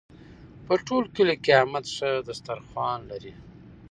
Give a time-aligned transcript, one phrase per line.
[0.65, 3.33] په ټول کلي کې احمد ښه دسترخوان لري.